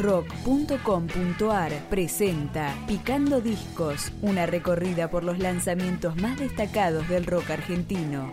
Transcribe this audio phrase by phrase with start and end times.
[0.00, 8.30] rock.com.ar presenta Picando Discos, una recorrida por los lanzamientos más destacados del rock argentino.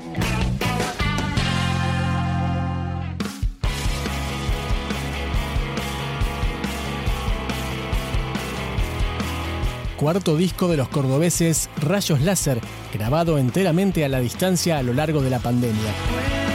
[9.98, 12.62] Cuarto disco de los cordobeses Rayos Láser,
[12.94, 16.47] grabado enteramente a la distancia a lo largo de la pandemia.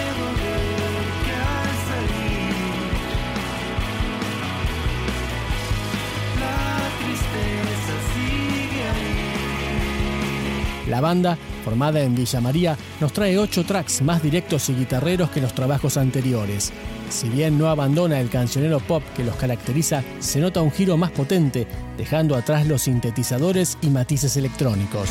[10.92, 15.40] La banda, formada en Villa María, nos trae ocho tracks más directos y guitarreros que
[15.40, 16.70] los trabajos anteriores.
[17.08, 21.10] Si bien no abandona el cancionero pop que los caracteriza, se nota un giro más
[21.10, 25.08] potente, dejando atrás los sintetizadores y matices electrónicos.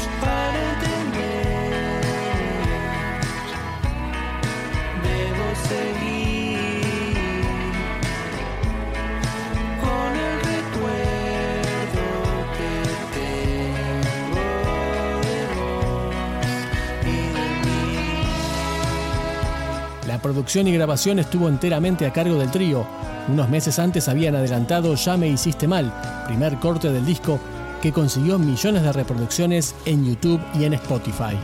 [20.12, 22.86] La producción y grabación estuvo enteramente a cargo del trío.
[23.30, 25.90] Unos meses antes habían adelantado Ya me hiciste mal,
[26.28, 27.40] primer corte del disco
[27.82, 31.38] que consiguió millones de reproducciones en YouTube y en Spotify.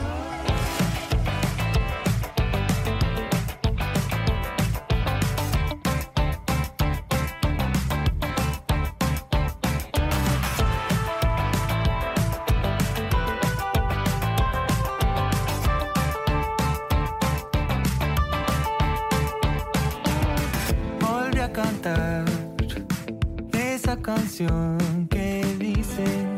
[21.68, 22.24] Cantar
[23.52, 24.78] esa canción
[25.10, 26.37] que dice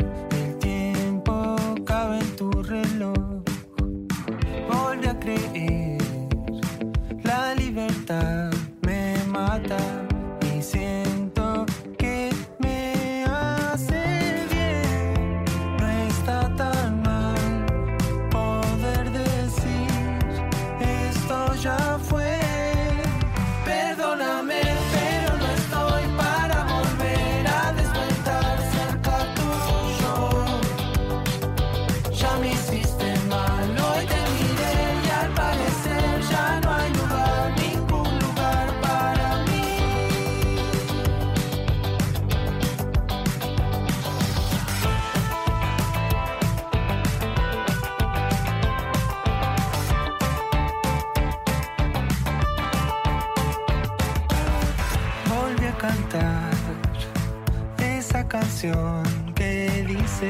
[58.29, 59.03] canción
[59.33, 60.29] que dice